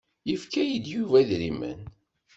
Yefka-yi-d 0.29 0.85
Yuba 0.93 1.15
idrimen. 1.21 1.79